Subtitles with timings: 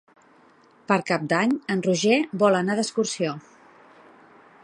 [0.91, 3.37] Per Cap d'Any en Roger vol anar d'excursió.